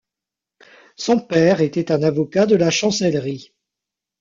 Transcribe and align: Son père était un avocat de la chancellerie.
Son 0.97 1.19
père 1.19 1.61
était 1.61 1.91
un 1.91 2.01
avocat 2.01 2.47
de 2.47 2.55
la 2.55 2.71
chancellerie. 2.71 3.53